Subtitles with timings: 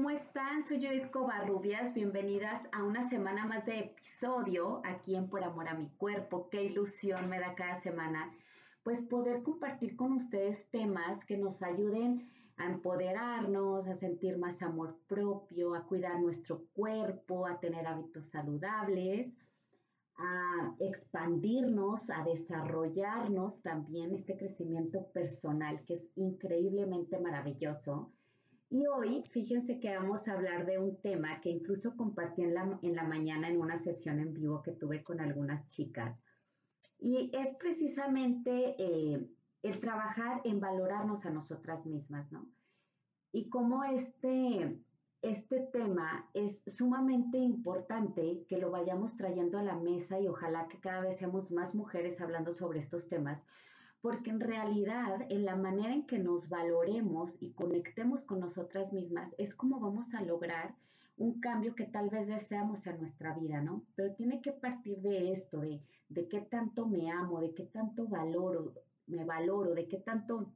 [0.00, 0.64] ¿Cómo están?
[0.64, 5.74] Soy Judith Covarrubias, bienvenidas a una semana más de episodio aquí en Por Amor a
[5.74, 6.48] mi Cuerpo.
[6.48, 8.32] Qué ilusión me da cada semana,
[8.82, 14.96] pues poder compartir con ustedes temas que nos ayuden a empoderarnos, a sentir más amor
[15.06, 19.34] propio, a cuidar nuestro cuerpo, a tener hábitos saludables,
[20.16, 28.10] a expandirnos, a desarrollarnos también este crecimiento personal que es increíblemente maravilloso
[28.70, 33.02] y hoy, fíjense que vamos a hablar de un tema que incluso compartí en la,
[33.02, 36.16] mañana en una sesión en vivo que tuve con algunas chicas.
[37.00, 39.28] Y es precisamente eh,
[39.64, 42.46] el trabajar en valorarnos a nosotras mismas, ¿no?
[43.32, 44.78] Y cómo este,
[45.22, 50.78] este tema es sumamente importante que lo vayamos trayendo a la mesa y ojalá que
[50.78, 53.44] cada vez seamos más mujeres hablando sobre estos temas,
[54.00, 59.34] porque en realidad en la manera en que nos valoremos y conectemos con nosotras mismas
[59.38, 60.74] es como vamos a lograr
[61.16, 63.84] un cambio que tal vez deseamos en nuestra vida, ¿no?
[63.94, 68.08] Pero tiene que partir de esto, de, de qué tanto me amo, de qué tanto
[68.08, 68.72] valoro,
[69.06, 70.50] me valoro, de qué tanto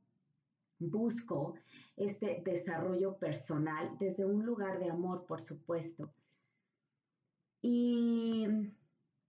[0.78, 1.54] busco
[1.96, 6.10] este desarrollo personal desde un lugar de amor, por supuesto.
[7.60, 8.46] Y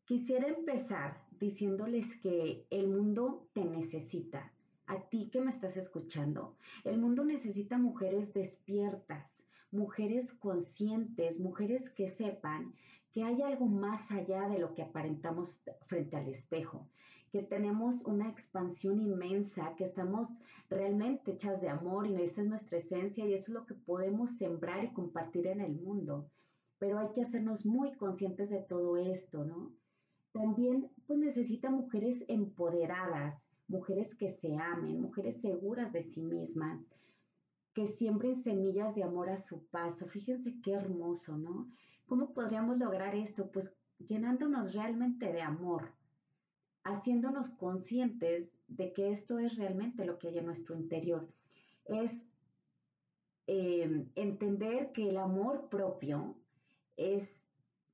[0.05, 4.51] quisiera empezar diciéndoles que el mundo te necesita.
[4.87, 12.07] A ti que me estás escuchando, el mundo necesita mujeres despiertas, mujeres conscientes, mujeres que
[12.07, 12.73] sepan
[13.11, 16.89] que hay algo más allá de lo que aparentamos frente al espejo,
[17.31, 20.39] que tenemos una expansión inmensa, que estamos
[20.69, 24.37] realmente hechas de amor y esa es nuestra esencia y eso es lo que podemos
[24.37, 26.29] sembrar y compartir en el mundo.
[26.77, 29.73] Pero hay que hacernos muy conscientes de todo esto, ¿no?
[30.35, 36.85] También pues necesita mujeres empoderadas, mujeres que se amen, mujeres seguras de sí mismas,
[37.73, 40.07] que siembren semillas de amor a su paso.
[40.07, 41.71] Fíjense qué hermoso, ¿no?
[42.05, 43.49] ¿Cómo podríamos lograr esto?
[43.49, 45.93] Pues llenándonos realmente de amor,
[46.83, 51.29] haciéndonos conscientes de que esto es realmente lo que hay en nuestro interior.
[51.85, 52.11] Es
[53.47, 56.35] eh, entender que el amor propio
[56.97, 57.25] es,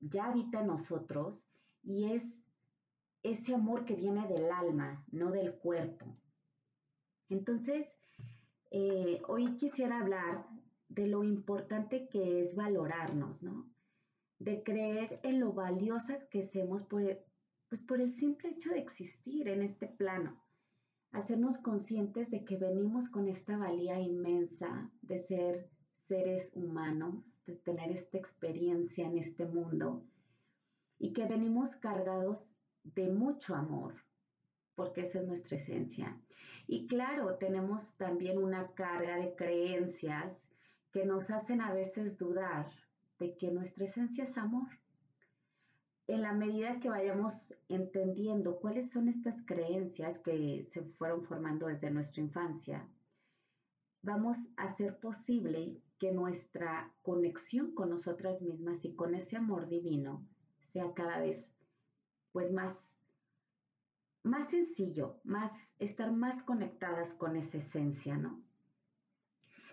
[0.00, 1.46] ya habita en nosotros
[1.82, 2.24] y es
[3.22, 6.16] ese amor que viene del alma, no del cuerpo.
[7.28, 7.86] Entonces,
[8.70, 10.46] eh, hoy quisiera hablar
[10.88, 13.70] de lo importante que es valorarnos, ¿no?
[14.38, 17.02] De creer en lo valiosa que somos por
[17.68, 20.38] pues por el simple hecho de existir en este plano.
[21.10, 25.70] Hacernos conscientes de que venimos con esta valía inmensa de ser
[26.06, 30.04] seres humanos, de tener esta experiencia en este mundo
[31.02, 32.54] y que venimos cargados
[32.84, 33.96] de mucho amor,
[34.76, 36.16] porque esa es nuestra esencia.
[36.68, 40.48] Y claro, tenemos también una carga de creencias
[40.92, 42.70] que nos hacen a veces dudar
[43.18, 44.68] de que nuestra esencia es amor.
[46.06, 51.90] En la medida que vayamos entendiendo cuáles son estas creencias que se fueron formando desde
[51.90, 52.88] nuestra infancia,
[54.02, 60.24] vamos a hacer posible que nuestra conexión con nosotras mismas y con ese amor divino
[60.72, 61.52] sea cada vez
[62.32, 62.98] pues más,
[64.22, 68.42] más sencillo, más, estar más conectadas con esa esencia, ¿no?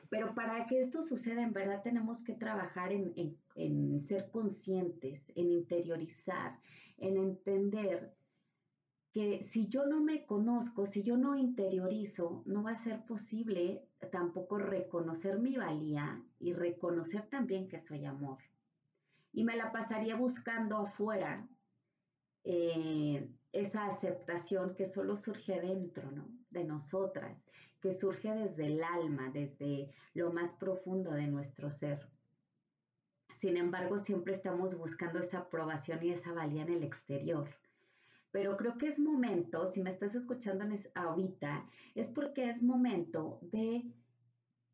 [0.09, 5.51] Pero para que esto suceda, en verdad tenemos que trabajar en, en, ser conscientes, en
[5.51, 6.59] interiorizar,
[6.97, 8.11] en entender
[9.11, 13.87] que si yo no me conozco, si yo no interiorizo, no va a ser posible
[14.11, 18.39] tampoco reconocer mi valía y reconocer también que soy amor
[19.39, 21.47] y me la pasaría buscando afuera
[22.43, 26.27] eh, esa aceptación que solo surge dentro, ¿no?
[26.49, 27.45] De nosotras,
[27.79, 32.05] que surge desde el alma, desde lo más profundo de nuestro ser.
[33.33, 37.49] Sin embargo, siempre estamos buscando esa aprobación y esa valía en el exterior.
[38.31, 40.65] Pero creo que es momento, si me estás escuchando
[40.95, 41.65] ahorita,
[41.95, 43.89] es porque es momento de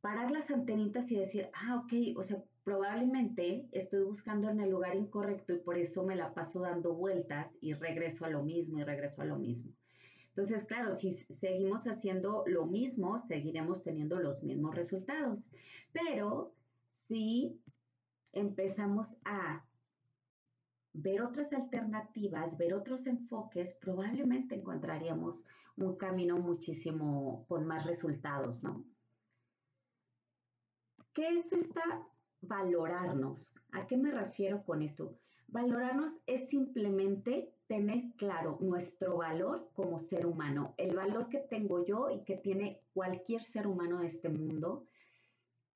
[0.02, 4.96] parar las antenitas y decir, ah, ok, o sea, probablemente estoy buscando en el lugar
[4.96, 8.84] incorrecto y por eso me la paso dando vueltas y regreso a lo mismo y
[8.84, 9.72] regreso a lo mismo.
[10.30, 15.50] Entonces, claro, si seguimos haciendo lo mismo, seguiremos teniendo los mismos resultados.
[15.94, 16.54] Pero
[17.08, 17.62] si
[18.34, 19.64] empezamos a
[20.92, 25.46] ver otras alternativas, ver otros enfoques, probablemente encontraríamos
[25.78, 28.84] un camino muchísimo con más resultados, ¿no?
[31.14, 32.06] ¿Qué es esta
[32.42, 33.54] valorarnos?
[33.72, 35.18] ¿A qué me refiero con esto?
[35.48, 42.10] Valorarnos es simplemente tener claro nuestro valor como ser humano, el valor que tengo yo
[42.10, 44.86] y que tiene cualquier ser humano de este mundo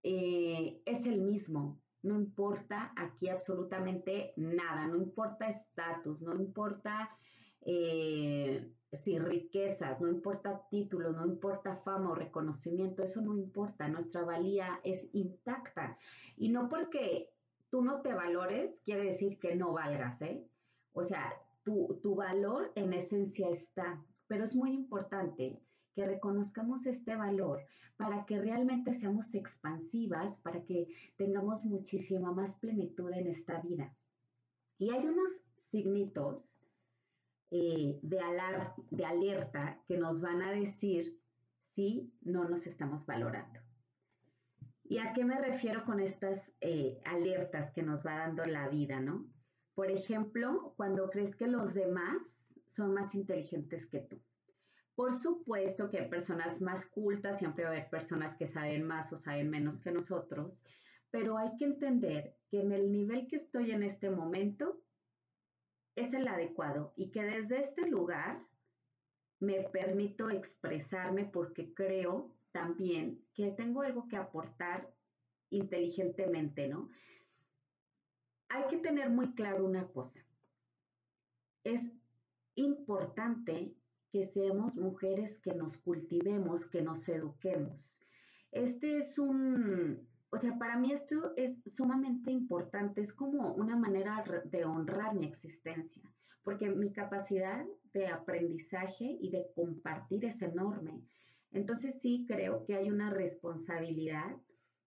[0.03, 1.79] eh, es el mismo.
[2.01, 7.09] No importa aquí absolutamente nada, no importa estatus, no importa
[7.61, 14.23] eh, si riquezas, no importa títulos, no importa fama o reconocimiento, eso no importa, nuestra
[14.23, 15.97] valía es intacta.
[16.37, 17.29] Y no porque
[17.69, 20.43] tú no te valores, quiere decir que no valgas, ¿eh?
[20.93, 21.33] O sea,
[21.63, 25.61] tu, tu valor en esencia está, pero es muy importante
[25.93, 27.61] que reconozcamos este valor
[27.97, 30.87] para que realmente seamos expansivas, para que
[31.17, 33.93] tengamos muchísima más plenitud en esta vida.
[34.77, 35.27] Y hay unos
[35.57, 36.63] signitos
[37.51, 41.19] eh, de, alar de alerta que nos van a decir
[41.67, 43.59] si no nos estamos valorando.
[44.83, 48.99] ¿Y a qué me refiero con estas eh, alertas que nos va dando la vida,
[48.99, 49.27] no?
[49.75, 54.21] Por ejemplo, cuando crees que los demás son más inteligentes que tú.
[54.95, 59.13] Por supuesto que hay personas más cultas, siempre va a haber personas que saben más
[59.13, 60.63] o saben menos que nosotros,
[61.11, 64.81] pero hay que entender que en el nivel que estoy en este momento
[65.95, 68.45] es el adecuado y que desde este lugar
[69.39, 74.93] me permito expresarme porque creo también que tengo algo que aportar
[75.49, 76.89] inteligentemente, ¿no?
[78.49, 80.25] Hay que tener muy claro una cosa.
[81.63, 81.91] Es
[82.55, 83.75] importante
[84.11, 87.99] que seamos mujeres que nos cultivemos, que nos eduquemos.
[88.51, 94.23] Este es un, o sea, para mí esto es sumamente importante, es como una manera
[94.45, 96.03] de honrar mi existencia,
[96.43, 101.01] porque mi capacidad de aprendizaje y de compartir es enorme.
[101.51, 104.37] Entonces sí creo que hay una responsabilidad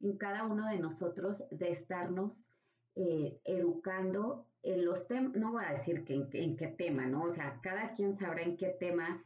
[0.00, 2.52] en cada uno de nosotros de estarnos
[2.94, 7.24] eh, educando en los temas, no voy a decir que en, qué tema, ¿no?
[7.24, 9.24] O sea, cada quien sabrá en qué tema,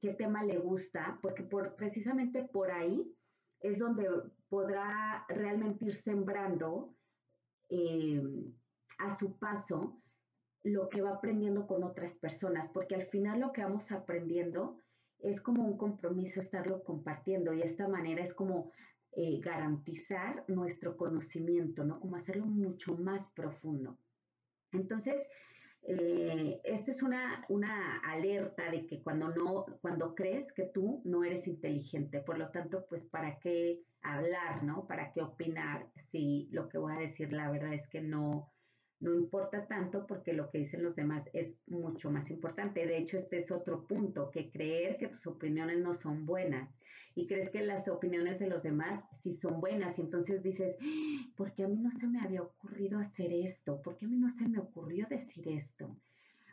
[0.00, 3.12] qué tema le gusta, porque por, precisamente por ahí
[3.60, 4.08] es donde
[4.48, 6.94] podrá realmente ir sembrando
[7.68, 8.22] eh,
[8.98, 10.00] a su paso
[10.62, 14.80] lo que va aprendiendo con otras personas, porque al final lo que vamos aprendiendo
[15.20, 18.72] es como un compromiso estarlo compartiendo y esta manera es como
[19.12, 22.00] eh, garantizar nuestro conocimiento, ¿no?
[22.00, 23.98] Como hacerlo mucho más profundo.
[24.72, 25.26] Entonces,
[25.82, 31.22] eh, esta es una, una, alerta de que cuando no, cuando crees que tú no
[31.22, 33.80] eres inteligente, por lo tanto, pues para qué
[34.14, 34.86] hablar, ¿no?
[34.86, 38.52] ¿Para qué opinar si lo que voy a decir la verdad es que no,
[39.00, 42.86] no importa tanto porque lo que dicen los demás es mucho más importante.
[42.86, 46.70] De hecho, este es otro punto, que creer que tus opiniones no son buenas
[47.14, 50.76] y crees que las opiniones de los demás sí son buenas y entonces dices.
[51.36, 53.80] ¿por qué a mí no se me había ocurrido hacer esto?
[53.82, 55.96] ¿Por qué a mí no se me ocurrió decir esto?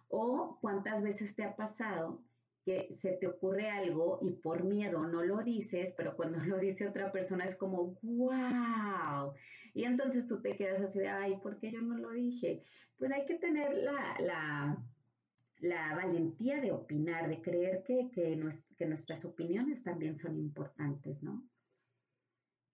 [0.09, 2.21] O cuántas veces te ha pasado
[2.63, 6.87] que se te ocurre algo y por miedo no lo dices, pero cuando lo dice
[6.87, 9.33] otra persona es como, wow.
[9.73, 12.63] Y entonces tú te quedas así de, ay, ¿por qué yo no lo dije?
[12.97, 14.77] Pues hay que tener la,
[15.59, 18.35] la, valentía de opinar, de creer que, que,
[18.85, 21.43] nuestras opiniones también son importantes, ¿no?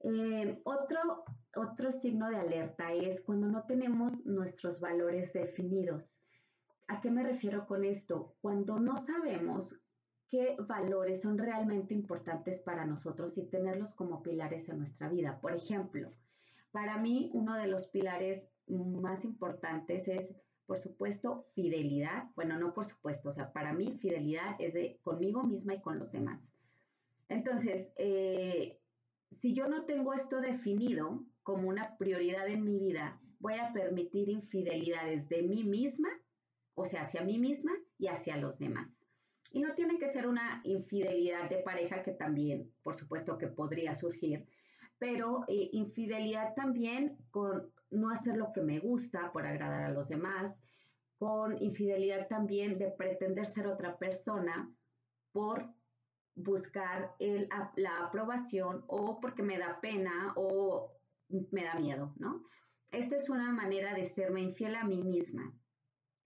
[0.02, 1.26] Eh, otro,
[1.56, 6.20] otro signo de alerta es cuando no tenemos nuestros valores definidos.
[6.90, 8.36] ¿A qué me refiero con esto?
[8.42, 9.76] Cuando no sabemos
[10.30, 15.40] qué valores son realmente importantes para nosotros y tenerlos como pilares en nuestra vida.
[15.42, 16.14] Por ejemplo,
[16.72, 22.30] para mí uno de los pilares más importantes es, por supuesto, fidelidad.
[22.36, 25.98] Bueno, no por supuesto, o sea, para mí fidelidad es de conmigo misma y con
[25.98, 26.54] los demás.
[27.28, 28.80] Entonces, eh,
[29.32, 34.30] si yo no tengo esto definido como una prioridad en mi vida, voy a permitir
[34.30, 36.10] infidelidades de mí misma
[36.80, 38.99] o sea, hacia mí misma y hacia los demás.
[39.52, 43.96] Y no tiene que ser una infidelidad de pareja que también, por supuesto, que podría
[43.96, 44.46] surgir,
[45.00, 50.10] pero eh, infidelidad también con no hacer lo que me gusta por agradar a los
[50.10, 50.56] demás,
[51.18, 54.72] con infidelidad también de pretender ser otra persona
[55.32, 55.74] por
[56.36, 57.16] buscar
[57.76, 60.94] la aprobación o porque me da pena o
[61.52, 62.46] me da miedo, ¿no?
[62.92, 65.54] Esta es una manera de serme infiel a mí misma.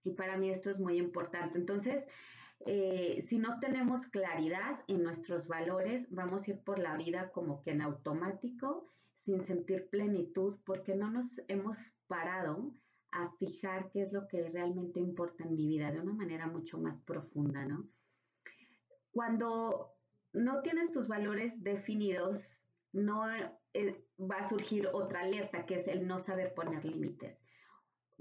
[0.02, 1.58] Y para mí esto es muy importante.
[1.58, 2.06] Entonces,
[2.60, 7.62] eh, si no tenemos claridad en nuestros valores, vamos a ir por la vida como
[7.62, 12.72] que en automático, sin sentir plenitud, porque no nos hemos parado
[13.12, 16.78] a fijar qué es lo que realmente importa en mi vida de una manera mucho
[16.78, 17.88] más profunda, ¿no?
[19.12, 19.94] Cuando
[20.32, 23.26] no tienes tus valores definidos, no
[23.72, 27.43] eh, va a surgir otra alerta, que es el no saber poner límites.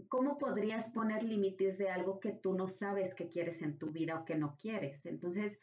[0.08, 4.20] ¿Cómo podrías poner límites de algo que tú no sabes que quieres en tu vida
[4.20, 5.06] o que no quieres?
[5.06, 5.60] Entonces,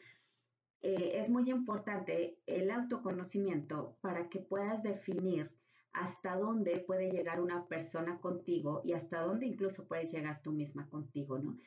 [0.81, 5.51] eh, es muy importante el autoconocimiento para que puedas definir
[5.93, 10.89] hasta dónde puede llegar una persona contigo y hasta dónde incluso puedes llegar tú misma
[10.89, 11.57] contigo, ¿no?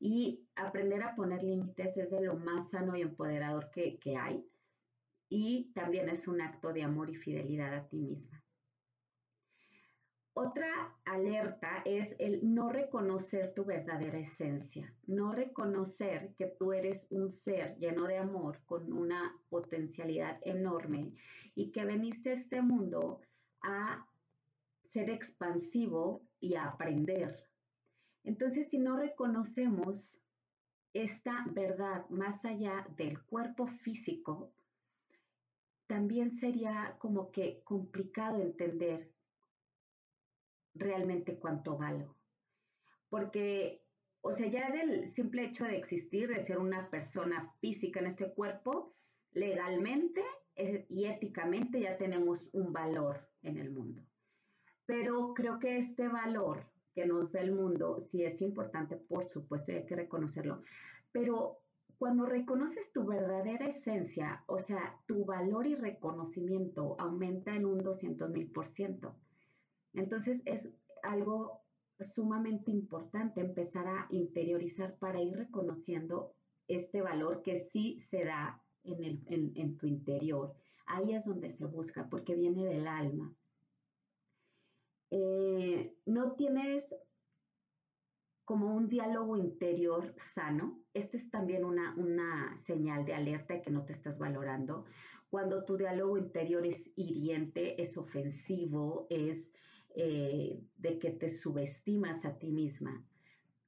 [0.00, 4.44] Y aprender a poner límites es de lo más sano y empoderador que, que hay
[5.28, 8.43] y también es un acto de amor y fidelidad a ti misma.
[10.36, 17.30] Otra alerta es el no reconocer tu verdadera esencia, no reconocer que tú eres un
[17.30, 21.14] ser lleno de amor con una potencialidad enorme
[21.54, 23.20] y que veniste a este mundo
[23.62, 24.08] a
[24.82, 27.48] ser expansivo y a aprender.
[28.24, 30.20] Entonces, si no reconocemos
[30.94, 34.52] esta verdad más allá del cuerpo físico,
[35.86, 39.13] también sería como que complicado entender
[40.74, 42.16] realmente cuánto valgo.
[43.08, 43.82] Porque,
[44.20, 48.32] o sea, ya del simple hecho de existir, de ser una persona física en este
[48.32, 48.94] cuerpo,
[49.32, 50.22] legalmente
[50.88, 54.02] y éticamente ya tenemos un valor en el mundo.
[54.86, 59.72] Pero creo que este valor que nos da el mundo sí es importante, por supuesto,
[59.72, 60.62] y hay que reconocerlo.
[61.10, 61.60] Pero
[61.98, 68.30] cuando reconoces tu verdadera esencia, o sea, tu valor y reconocimiento aumenta en un 200
[68.30, 69.16] mil por ciento.
[69.94, 70.70] Entonces es
[71.02, 71.64] algo
[72.00, 76.34] sumamente importante empezar a interiorizar para ir reconociendo
[76.66, 80.54] este valor que sí se da en, tu interior.
[80.86, 83.34] Ahí es donde se busca, porque viene del alma.
[85.10, 86.94] Eh, no tienes
[88.44, 90.82] como un diálogo interior sano.
[90.92, 94.84] Esta es también una, una señal de alerta de que no te estás valorando.
[95.30, 99.53] Cuando tu diálogo interior es hiriente, es ofensivo, es
[99.94, 103.04] eh, de que te subestimas a ti misma.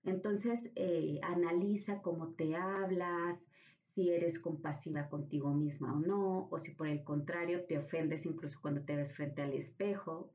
[0.04, 3.38] Entonces, eh, analiza cómo te hablas,
[3.84, 8.58] si eres compasiva contigo misma o no, o si por el contrario te ofendes incluso
[8.60, 10.32] cuando te ves frente al espejo.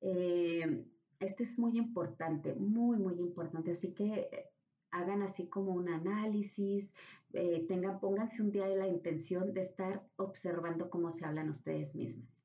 [0.00, 3.72] Este es muy importante, muy, muy importante.
[3.72, 4.28] Así que
[4.90, 6.94] hagan así como un análisis,
[7.68, 12.41] tengan, pónganse un día de la intención de estar observando cómo se hablan ustedes mismas.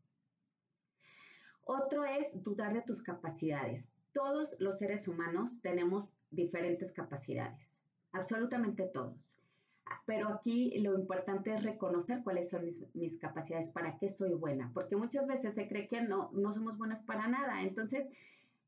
[1.69, 3.89] Otro es dudar de tus capacidades.
[4.13, 7.77] Todos los seres humanos tenemos diferentes capacidades,
[8.13, 9.17] absolutamente todos.
[10.05, 14.95] Pero aquí lo importante es reconocer cuáles son mis, capacidades, para qué soy buena, porque
[14.95, 17.61] muchas veces se cree que no, no somos buenas para nada.
[17.61, 18.07] Entonces,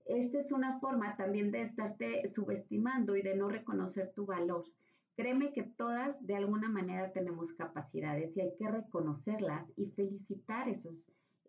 [0.06, 4.66] esta es una forma también de estarte subestimando y de no reconocer tu valor.
[5.16, 10.96] Créeme que todas de alguna manera tenemos capacidades y hay que reconocerlas y felicitar esas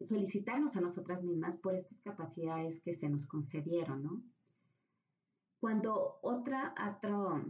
[0.06, 4.22] felicitarnos a nosotras mismas por estas capacidades que se nos concedieron, ¿no?
[5.60, 7.44] Cuando otra, otra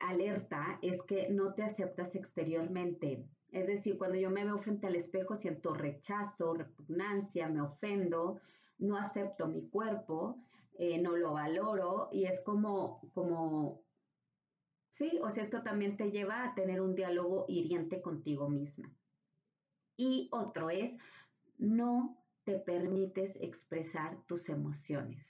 [0.00, 4.96] alerta es que no te aceptas exteriormente, es decir, cuando yo me veo frente al
[4.96, 8.40] espejo siento rechazo, repugnancia, me ofendo,
[8.78, 10.38] no acepto mi cuerpo,
[10.78, 13.84] eh, no lo valoro y es como, como,
[14.88, 18.90] sí, o sea, esto también te lleva a tener un diálogo hiriente contigo misma.
[19.98, 20.96] Y otro es
[21.58, 25.26] no te permites expresar tus emociones.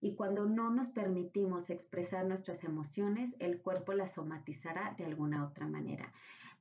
[0.00, 5.66] Y cuando no nos permitimos expresar nuestras emociones, el cuerpo las somatizará de alguna otra
[5.66, 6.12] manera.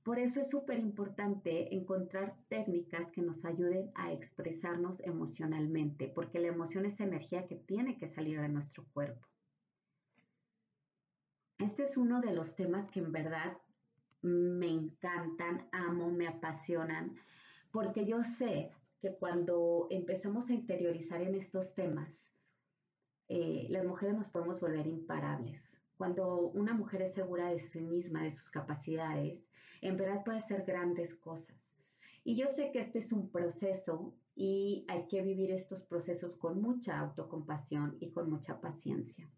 [0.01, 6.47] Por eso es súper importante encontrar técnicas que nos ayuden a expresarnos emocionalmente, porque la
[6.47, 9.27] emoción es energía que tiene que salir de nuestro cuerpo.
[11.59, 13.57] Este es uno de los temas que en verdad
[14.21, 17.15] me encantan, amo, me apasionan
[17.71, 18.71] porque yo sé
[19.01, 22.23] que cuando empezamos a interiorizar en estos temas,
[23.29, 25.81] eh, las mujeres nos podemos volver imparables.
[25.97, 29.49] Cuando una mujer es segura de sí misma, de sus capacidades,
[29.81, 31.71] en verdad puede hacer grandes cosas.
[32.23, 36.61] Y yo sé que este es un proceso y hay que vivir estos procesos con
[36.61, 39.29] mucha autocompasión y con mucha paciencia.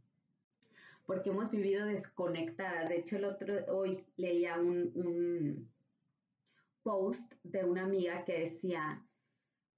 [1.05, 2.89] Porque hemos vivido desconectadas.
[2.89, 5.67] De hecho, el otro, hoy leía un
[6.89, 9.05] post de una amiga que decía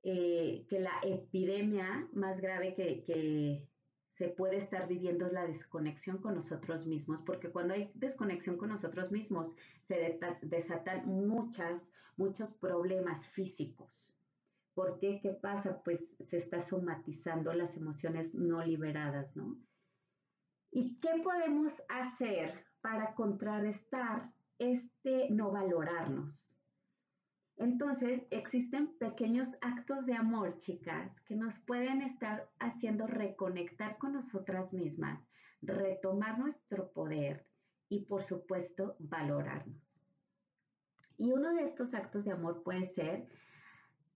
[0.01, 3.67] eh, que la epidemia más grave que,
[4.11, 8.69] se puede estar viviendo es la desconexión con nosotros mismos, porque cuando hay desconexión con
[8.69, 14.13] nosotros mismos se desatan muchas, muchos problemas físicos.
[14.73, 15.19] ¿Por qué?
[15.21, 15.81] ¿Qué pasa?
[15.83, 19.57] Pues se está somatizando las emociones no liberadas, ¿no?
[20.71, 26.51] ¿Y qué podemos hacer para contrarrestar este no valorarnos?
[27.57, 34.73] Entonces, existen pequeños actos de amor, chicas, que nos pueden estar haciendo reconectar con nosotras
[34.73, 35.21] mismas,
[35.61, 37.45] retomar nuestro poder
[37.89, 40.01] y, por supuesto, valorarnos.
[41.17, 43.27] Y uno de estos actos de amor puede ser,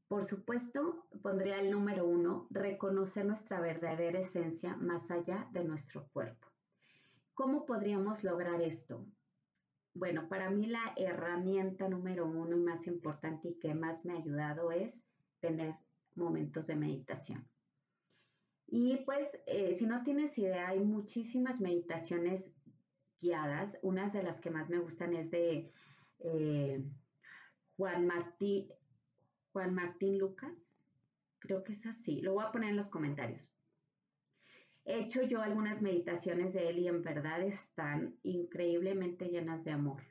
[0.07, 6.47] por supuesto, pondría el número uno, reconocer nuestra verdadera esencia más allá de nuestro cuerpo.
[7.33, 9.05] ¿Cómo podríamos lograr esto?
[9.95, 14.17] Bueno, para mí la herramienta número uno y más importante y que más me ha
[14.17, 15.05] ayudado es
[15.39, 15.73] tener
[16.15, 17.47] momentos de meditación.
[18.67, 22.43] Y pues, eh, si no tienes idea, hay muchísimas meditaciones
[23.21, 23.77] guiadas.
[23.83, 25.71] Unas de las que más me gustan es de
[26.19, 26.83] eh,
[27.77, 28.09] Juan,
[29.53, 30.85] Juan Martín Lucas.
[31.39, 32.19] Creo que es así.
[32.19, 33.54] Lo voy a poner en los comentarios.
[34.85, 40.03] He hecho yo algunas meditaciones de él y en verdad están increíblemente llenas de amor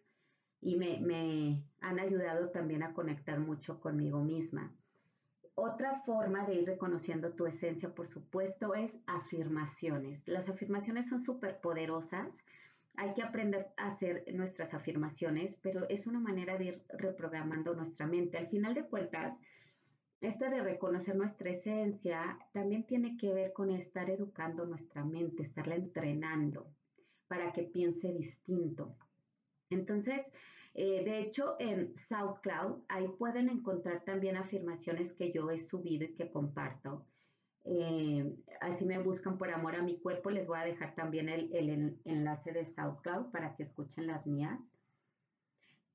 [0.64, 4.72] y me, han ayudado también a conectar mucho conmigo misma.
[5.54, 10.26] Otra forma de ir reconociendo tu esencia, por supuesto, es afirmaciones.
[10.26, 12.42] Las afirmaciones son súper poderosas.
[12.96, 18.06] Hay que aprender a hacer nuestras afirmaciones, pero es una manera de ir reprogramando nuestra
[18.06, 18.38] mente.
[18.38, 19.38] Al final de cuentas,
[20.24, 25.74] esta de reconocer nuestra esencia también tiene que ver con estar educando nuestra mente, estarla
[25.74, 26.66] entrenando
[27.28, 28.96] para que piense distinto.
[29.70, 30.22] Entonces,
[30.74, 36.14] eh, de hecho, en SoundCloud, ahí pueden encontrar también afirmaciones que yo he subido y
[36.14, 37.06] que comparto.
[37.64, 40.30] Eh, así me buscan por amor a mi cuerpo.
[40.30, 44.72] Les voy a dejar también el, el enlace de SoundCloud para que escuchen las mías.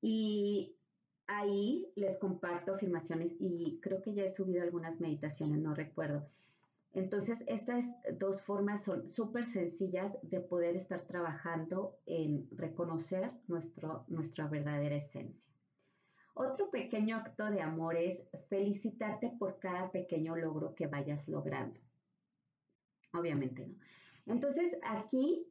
[0.00, 0.76] Y
[1.30, 6.28] ahí les comparto afirmaciones y creo que ya he subido algunas meditaciones, no recuerdo.
[6.92, 7.84] Entonces, estas
[8.18, 15.48] dos formas son súper sencillas de poder estar trabajando en reconocer nuestro, nuestra verdadera esencia.
[16.34, 21.78] Otro pequeño acto de amor es felicitarte por cada pequeño logro que vayas logrando.
[23.12, 23.76] Obviamente, ¿no?
[24.26, 25.46] Entonces, aquí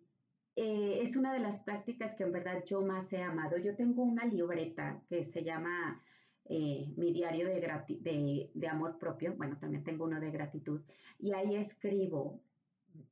[0.56, 3.58] eh, es una de las prácticas que en verdad yo más he amado.
[3.58, 6.02] Yo tengo una libreta que se llama
[6.46, 10.82] eh, mi diario de, de, amor propio, bueno, también tengo uno de gratitud,
[11.20, 12.42] y ahí escribo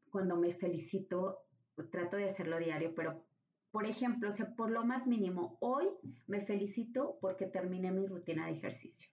[0.09, 1.43] cuando me felicito,
[1.91, 3.23] trato de hacerlo diario, pero
[3.69, 5.85] por ejemplo, o por lo más mínimo, hoy
[6.25, 9.11] me felicito porque terminé mi rutina de ejercicio.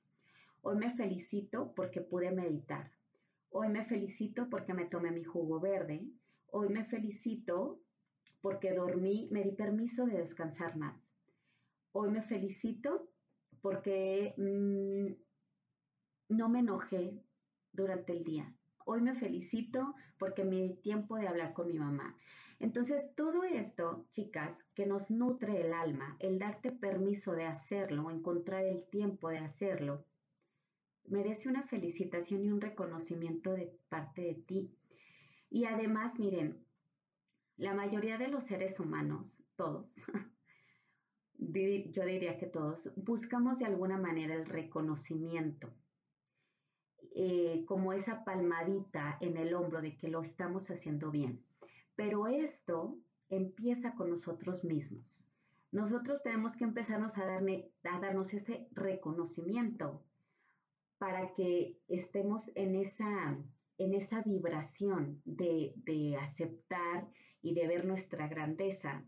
[0.63, 2.91] Hoy me felicito porque pude meditar.
[3.51, 6.09] Hoy me felicito porque me tomé mi jugo verde.
[6.47, 7.79] Hoy me felicito
[8.45, 11.03] porque dormí, me di permiso de descansar más.
[11.93, 13.09] Hoy me felicito
[13.63, 15.15] porque mm,
[16.29, 17.25] no me enojé
[17.73, 18.55] durante el día.
[18.85, 22.19] Hoy me felicito porque me di tiempo de hablar con mi mamá.
[22.61, 28.67] Entonces, todo esto, chicas, que nos nutre el alma, el darte permiso de hacerlo, encontrar
[28.67, 30.05] el tiempo de hacerlo,
[31.07, 34.71] merece una felicitación y un reconocimiento de parte de ti.
[35.49, 36.64] Y además, miren,
[37.57, 39.95] la mayoría de los seres humanos, todos,
[41.39, 45.73] yo diría que todos, buscamos de alguna manera el reconocimiento,
[47.15, 51.45] eh, como esa palmadita en el hombro de que lo estamos haciendo bien.
[51.95, 55.31] Pero esto empieza con nosotros mismos.
[55.71, 60.05] Nosotros tenemos que empezarnos a, a darnos ese reconocimiento
[60.99, 63.37] para que estemos en esa,
[63.79, 67.09] en esa vibración de, de aceptar
[67.45, 69.05] y de ver nuestra grandeza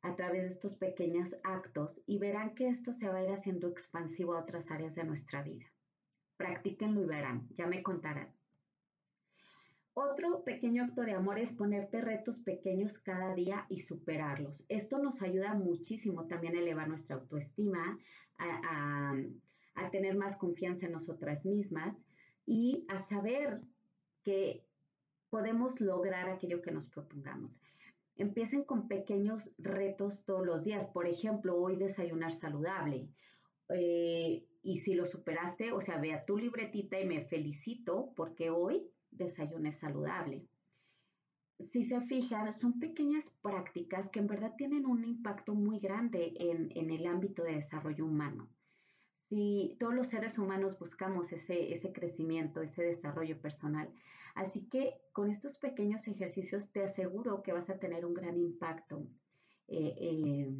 [0.00, 3.68] a través de estos pequeños actos y verán que esto se va a ir haciendo
[3.68, 5.66] expansivo a otras áreas de nuestra vida.
[6.36, 8.32] Practíquenlo y verán, ya me contarán.
[9.94, 14.64] Otro pequeño acto de amor es ponerte retos pequeños cada día y superarlos.
[14.68, 17.98] Esto nos ayuda muchísimo también a elevar nuestra autoestima,
[18.38, 19.14] a,
[19.74, 22.06] a tener más confianza en nosotras mismas
[22.46, 23.60] y a saber
[24.22, 24.64] que
[25.32, 27.58] podemos lograr aquello que nos propongamos.
[28.16, 30.84] Empiecen con pequeños retos todos los días.
[30.84, 33.08] Por ejemplo, hoy desayunar saludable.
[33.70, 38.86] Eh, y si lo superaste, o sea, vea tu libretita y me felicito porque hoy
[39.10, 40.44] desayuné saludable.
[41.58, 46.90] Si se fijan, son pequeñas prácticas que en verdad tienen un impacto muy grande en,
[46.90, 48.50] el ámbito de desarrollo humano.
[49.30, 53.88] Si todos los seres humanos buscamos ese crecimiento, ese desarrollo personal,
[54.34, 59.06] Así que con estos pequeños ejercicios te aseguro que vas a tener un gran impacto
[59.68, 60.54] eh, eh,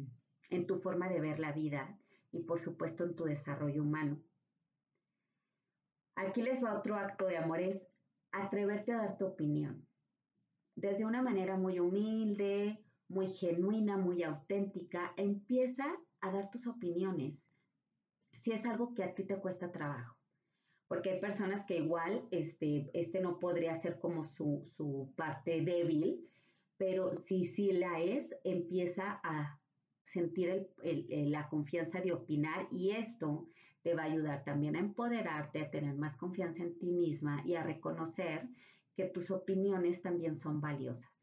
[0.49, 1.97] en tu forma de ver la vida
[2.31, 4.21] y por supuesto en tu desarrollo humano.
[6.15, 7.81] Aquí les va otro acto de amor, es
[8.31, 9.87] atreverte a dar tu opinión.
[10.75, 15.85] Desde una manera muy humilde, muy genuina, muy auténtica, empieza
[16.21, 17.43] a dar tus opiniones.
[18.39, 20.17] Si es algo que a ti te cuesta trabajo.
[20.93, 26.29] Porque hay personas que igual este, este no podría ser como su, su parte débil,
[26.77, 29.59] pero si sí la es, empieza a
[30.03, 33.49] sentir la confianza de opinar y esto
[33.81, 37.55] te va a ayudar también a empoderarte, a tener más confianza en ti misma y
[37.55, 38.47] a reconocer
[38.95, 41.22] que tus opiniones también son valiosas.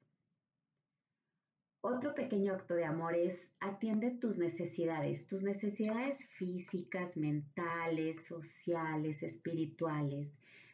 [1.82, 10.28] Otro pequeño acto de amor es atiende tus necesidades, tus necesidades físicas, mentales, sociales, espirituales.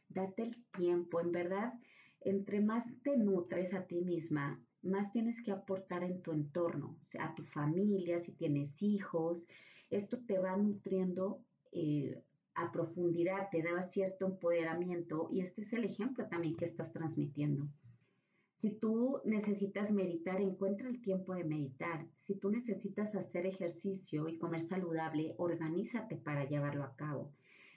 [0.08, 1.74] Date el tiempo, en verdad,
[2.22, 7.36] entre más te nutres a ti misma, más tienes que aportar en tu entorno, a
[7.36, 9.46] tu familia, si tienes hijos.
[9.90, 11.40] Esto te va nutriendo
[11.70, 12.20] eh,
[12.56, 17.68] a profundidad, te da cierto empoderamiento y este es el ejemplo también que estás transmitiendo.
[18.56, 22.06] Si tú necesitas meditar, encuentra el tiempo de meditar.
[22.22, 27.32] Si tú necesitas hacer ejercicio y comer saludable, organízate para llevarlo a cabo.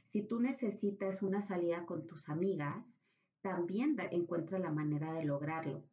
[0.08, 2.96] Si tú necesitas una salida con tus amigas,
[3.42, 5.84] también encuentra la manera de lograrlo.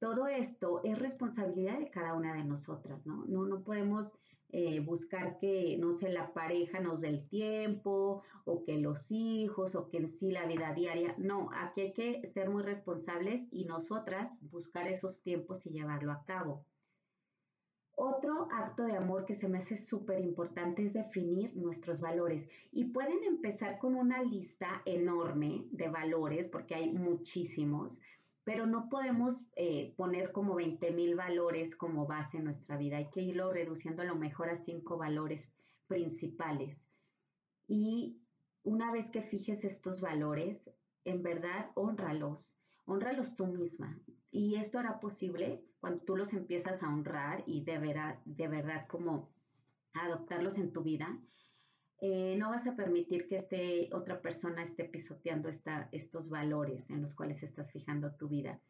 [0.00, 3.24] Todo esto es responsabilidad de cada una de nosotras, ¿no?
[3.26, 4.18] No, no podemos
[4.52, 9.74] eh, buscar que, no sé, la pareja nos dé el tiempo o que los hijos
[9.74, 11.14] o que en sí la vida diaria.
[11.18, 16.24] No, aquí hay que ser muy responsables y nosotras buscar esos tiempos y llevarlo a
[16.24, 16.64] cabo.
[18.02, 22.86] Otro acto de amor que se me hace súper importante es definir nuestros valores y
[22.86, 28.00] pueden empezar con una lista enorme de valores porque hay muchísimos
[28.44, 32.96] pero no podemos eh, poner como 20 mil valores como base en nuestra vida.
[32.96, 35.48] Hay que irlo reduciendo a lo mejor a cinco valores
[35.86, 36.88] principales.
[37.66, 38.18] Y
[38.62, 40.62] una vez que fijes estos valores,
[41.04, 42.54] en verdad, honralos,
[42.86, 43.98] honralos tú misma.
[44.30, 49.30] Y esto hará posible cuando tú los empiezas a honrar y de, de verdad como
[49.94, 51.18] adoptarlos en tu vida,
[52.00, 55.50] eh, no vas a permitir que este, otra persona esté pisoteando
[55.92, 58.60] estos valores en los cuales estás fijando tu vida.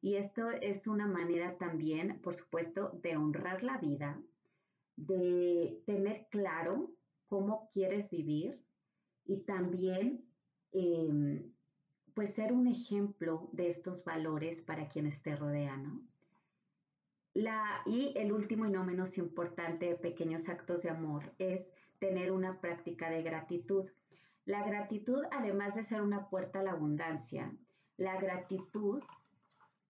[0.00, 4.22] Y esto es una manera también, por supuesto, de honrar la vida,
[4.96, 6.94] de tener claro
[7.26, 8.64] cómo quieres vivir
[9.24, 10.24] y también
[10.72, 11.52] em,
[12.14, 16.08] pues ser un ejemplo de estos valores para quienes te rodean,
[17.34, 21.66] La, y el último y no menos importante de pequeños actos de amor es
[22.00, 23.88] tener una práctica de gratitud.
[24.44, 27.54] La gratitud, además de ser una puerta a la abundancia,
[27.96, 29.02] la gratitud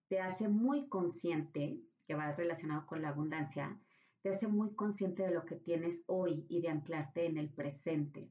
[0.07, 3.79] te hace muy consciente, que va relacionado con la abundancia,
[4.21, 8.29] te hace muy consciente de lo que tienes hoy y de anclarte en el presente.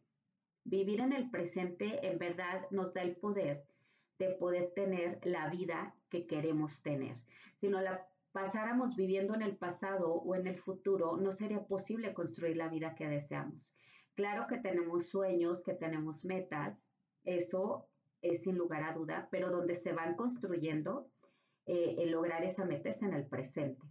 [0.63, 3.65] Vivir en el presente en verdad nos da el poder
[4.19, 7.17] de poder tener la vida que queremos tener.
[7.59, 12.15] Si no la pasáramos viviendo en el pasado o en el futuro, no sería posible
[12.15, 13.73] construir la vida que deseamos.
[14.15, 16.89] Claro que tenemos sueños, que tenemos metas,
[17.25, 17.89] eso
[18.23, 21.11] es sin lugar a duda, pero donde se van construyendo,
[21.67, 23.87] eh, el lograr esa meta es en el presente.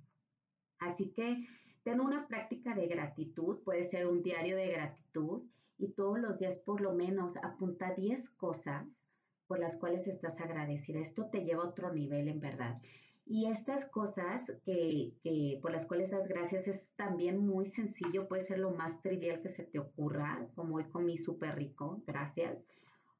[0.79, 1.47] Así que
[1.83, 5.43] ten una práctica de gratitud, puede ser un diario de gratitud
[5.77, 9.07] y todos los días por lo menos apunta 10 cosas
[9.47, 10.99] por las cuales estás agradecida.
[10.99, 12.81] Esto te lleva a otro nivel en verdad.
[13.31, 18.57] Y estas cosas que, por las cuales das gracias es también muy sencillo, puede ser
[18.57, 22.57] lo más trivial que se te ocurra, como hoy comí súper rico, gracias.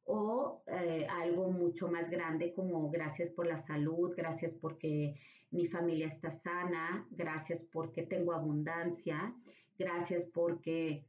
[0.05, 5.13] O eh, algo mucho más grande como gracias por la salud, gracias porque
[5.51, 9.35] mi familia está sana, gracias porque tengo abundancia,
[9.77, 11.05] gracias porque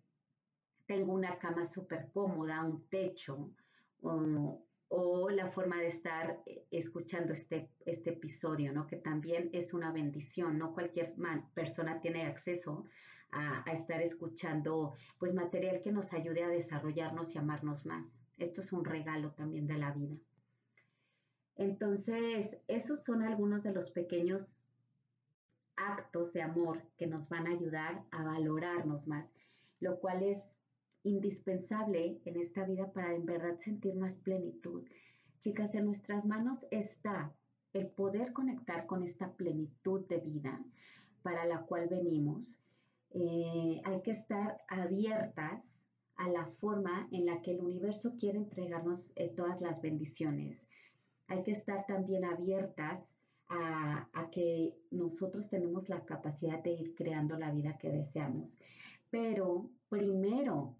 [0.85, 3.49] tengo una cama súper cómoda, un techo,
[4.93, 8.89] o la forma de estar eh, escuchando este, este episodio, ¿no?
[8.89, 11.15] Que también es una bendición, no cualquier
[11.55, 12.87] persona tiene acceso
[13.31, 18.21] a, a, estar escuchando, pues, material que nos ayude a desarrollarnos y amarnos más.
[18.37, 20.17] Esto es un regalo también de la vida.
[21.55, 24.65] Entonces, esos son algunos de los pequeños
[25.77, 29.31] actos de amor que nos van a ayudar a valorarnos más,
[29.79, 30.60] lo cual es
[31.03, 34.85] indispensable en esta vida para en verdad sentir más plenitud.
[35.39, 37.33] Chicas, en nuestras manos está
[37.73, 40.63] el poder conectar con esta plenitud de vida
[41.23, 42.63] para la cual venimos.
[43.13, 45.63] Eh, hay que estar abiertas
[46.17, 50.67] a la forma en la que el universo quiere entregarnos eh, todas las bendiciones.
[51.29, 53.09] Hay que estar también abiertas
[53.49, 58.59] a, a, que nosotros tenemos la capacidad de ir creando la vida que deseamos.
[59.11, 60.77] Pero primero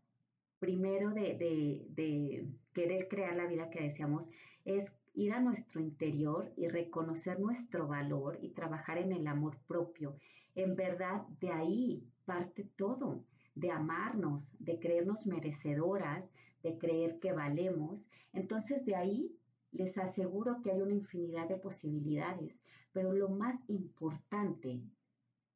[0.61, 4.29] primero de, querer crear la vida que deseamos
[4.65, 10.17] es ir a nuestro interior y reconocer nuestro valor y trabajar en el amor propio.
[10.55, 16.31] En verdad, de ahí parte todo, de amarnos, de creernos merecedoras,
[16.63, 18.09] de creer que valemos.
[18.33, 19.35] Entonces, de ahí
[19.73, 24.81] les aseguro que hay una infinidad de posibilidades, pero lo más importante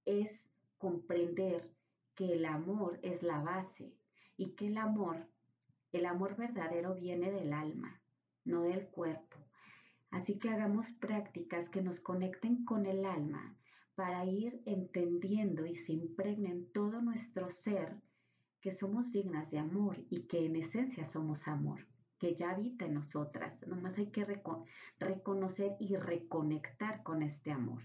[0.06, 0.40] es
[0.78, 1.70] comprender
[2.14, 3.92] que el amor es la base
[4.36, 5.28] y que el amor,
[5.92, 8.00] el amor verdadero viene del alma,
[8.44, 9.36] no del cuerpo.
[10.10, 13.56] Así que hagamos prácticas que nos conecten con el alma
[13.94, 18.00] para ir entendiendo y se impregnen todo nuestro ser
[18.60, 21.86] que somos dignas de amor y que en esencia somos amor,
[22.18, 23.64] que ya habita en nosotras.
[23.66, 24.24] Nomás hay que
[24.98, 27.82] reconocer y reconectar con este amor.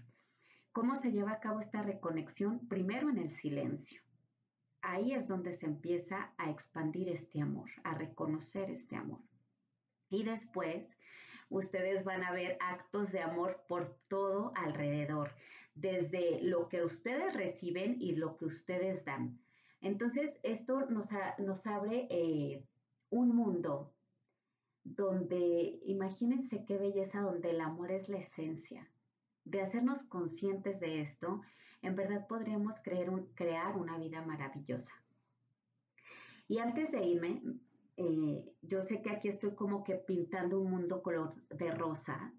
[0.72, 2.66] ¿Cómo se lleva a cabo esta reconexión?
[2.68, 4.00] Primero en el silencio.
[4.82, 9.20] Ahí es donde se empieza a expandir este amor, a reconocer este amor.
[10.08, 10.84] Y después
[11.50, 15.32] ustedes van a ver actos de amor por todo alrededor,
[15.74, 19.38] desde lo que ustedes reciben y lo que ustedes dan.
[19.80, 22.62] Entonces, esto nos, abre eh,
[23.10, 23.92] un mundo
[24.84, 28.88] donde, imagínense qué belleza, donde el amor es la esencia.
[29.44, 31.40] De hacernos conscientes de esto,
[31.82, 34.94] en verdad podríamos crear una vida maravillosa.
[36.48, 37.42] Y antes de irme,
[37.96, 42.32] eh, yo sé que aquí estoy como que pintando un mundo color de rosa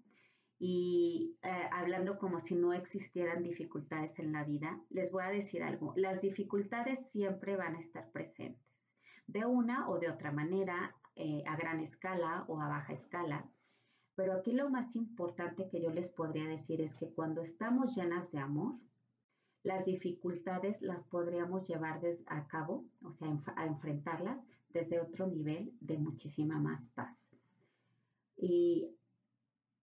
[0.58, 5.62] y eh, hablando como si no existieran dificultades en la vida, les voy a decir
[5.62, 5.92] algo.
[5.96, 8.86] Las dificultades siempre van a estar presentes,
[9.26, 13.50] de una o de otra manera, eh, a gran escala o a baja escala.
[14.14, 18.30] Pero aquí lo más importante que yo les podría decir es que cuando estamos llenas
[18.30, 18.74] de amor,
[19.62, 25.98] las dificultades las podríamos llevar a cabo, o sea, a enfrentarlas desde otro nivel de
[25.98, 27.30] muchísima más paz.
[28.36, 28.88] Y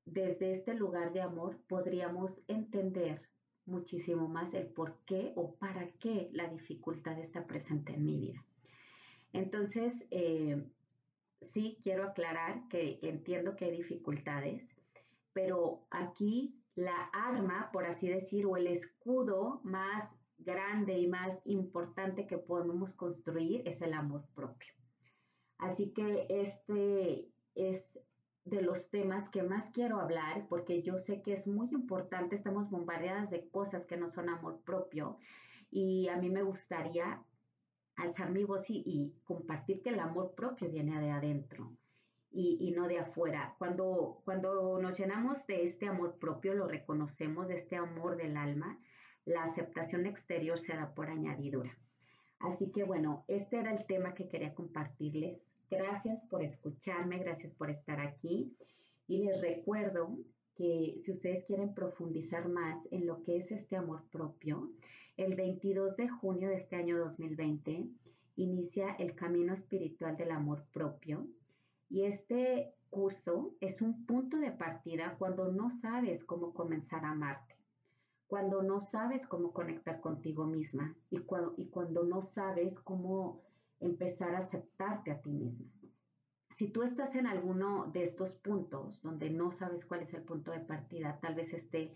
[0.06, 3.22] desde este lugar de amor podríamos entender
[3.66, 8.44] muchísimo más el por qué o para qué la dificultad está presente en mi vida.
[9.32, 10.66] Entonces, eh,
[11.54, 14.76] sí quiero aclarar que entiendo que hay dificultades,
[15.34, 22.26] pero aquí la arma, por así decir, o el escudo más grande y más importante
[22.26, 24.74] que podemos construir es el amor propio.
[25.58, 28.00] Así que este es
[28.46, 32.70] de los temas que más quiero hablar porque yo sé que es muy importante, estamos
[32.70, 35.18] bombardeadas de cosas que no son amor propio
[35.70, 37.22] y a mí me gustaría
[37.98, 41.74] alzar mi voz y, compartir que el amor propio viene de adentro
[42.32, 43.56] y, no de afuera.
[43.58, 48.80] Cuando, cuando nos llenamos de este amor propio, lo reconocemos, de este amor del alma,
[49.26, 51.78] la aceptación exterior se da por añadidura.
[52.40, 55.42] Así que bueno, este era el tema que quería compartirles.
[55.70, 58.56] Gracias por escucharme, gracias por estar aquí.
[59.08, 60.18] Y les recuerdo
[60.56, 64.72] que si ustedes quieren profundizar más en lo que es este amor propio,
[65.18, 67.88] el 22 de junio de este año 2020
[68.36, 71.28] inicia el Camino Espiritual del Amor Propio
[71.90, 77.56] y este curso es un punto de partida cuando no sabes cómo comenzar a amarte,
[78.28, 83.42] cuando no sabes cómo conectar contigo misma y cuando, y cuando no sabes cómo
[83.80, 85.72] empezar a aceptarte a ti misma.
[86.56, 90.52] Si tú estás en alguno de estos puntos donde no sabes cuál es el punto
[90.52, 91.96] de partida, tal vez este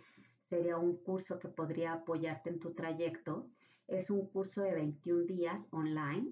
[0.49, 3.49] sería un curso que podría apoyarte en tu trayecto.
[3.87, 6.31] Es un curso de 21 días online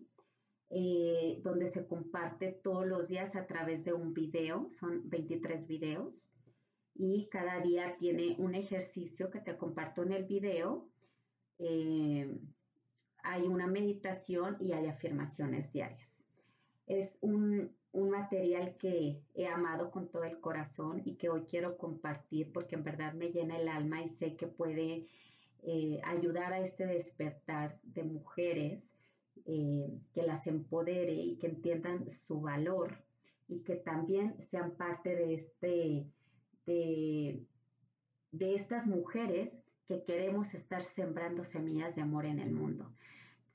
[0.74, 6.30] eh, donde se comparte todos los días a través de un video, son 23 videos
[6.96, 10.88] y cada día tiene un ejercicio que te comparto en el video.
[11.60, 12.40] Eh,
[13.22, 16.10] hay una meditación y hay afirmaciones diarias.
[16.88, 22.54] Es un, material que he amado con todo el corazón y que hoy quiero compartir
[22.54, 25.08] porque en verdad me llena el alma y sé que puede
[25.64, 28.88] eh, ayudar a este despertar de mujeres
[29.46, 33.04] eh, que las empodere y que entiendan su valor
[33.48, 36.06] y que también sean parte de, este,
[36.66, 37.44] de,
[38.32, 39.52] de estas mujeres
[39.88, 42.94] que queremos estar sembrando semillas de amor en el mundo.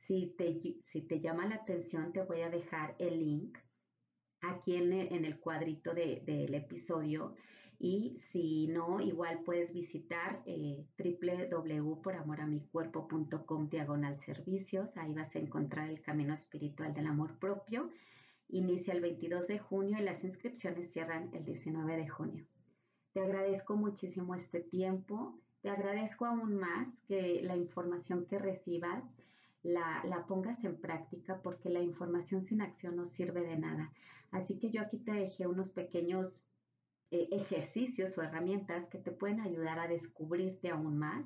[0.07, 3.59] Si te, si te llama la atención, te voy a dejar el link
[4.43, 7.35] aquí en el, cuadrito del episodio.
[7.79, 14.97] Y si no, igual puedes visitar eh, www.poramoramicuerpo.com diagonal servicios.
[14.97, 17.91] Ahí vas a encontrar el camino espiritual del amor propio.
[18.49, 22.47] Inicia el 22 de junio y las inscripciones cierran el 19 de junio.
[23.13, 25.39] Te agradezco muchísimo este tiempo.
[25.61, 29.05] Te agradezco aún más que la información que recibas
[29.63, 33.93] la, la, pongas en práctica porque la información sin acción no sirve de nada.
[34.31, 36.41] Así que yo aquí te dejé unos pequeños
[37.11, 41.25] eh, ejercicios o herramientas que te pueden ayudar a descubrirte aún más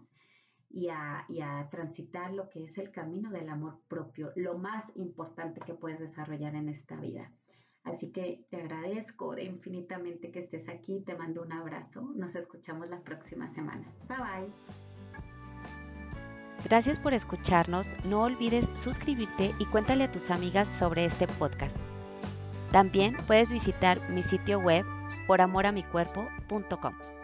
[0.68, 4.84] y a, y a, transitar lo que es el camino del amor propio, lo más
[4.94, 7.32] importante que puedes desarrollar en esta vida.
[7.82, 12.88] Así que te agradezco de infinitamente que estés aquí, te mando un abrazo, nos escuchamos
[12.90, 13.90] la próxima semana.
[14.06, 14.52] Bye bye.
[16.64, 21.74] Gracias por escucharnos, no olvides suscribirte y cuéntale a tus amigas sobre este podcast.
[22.70, 24.84] También puedes visitar mi sitio web
[25.30, 27.19] poramoramicuerpo.com.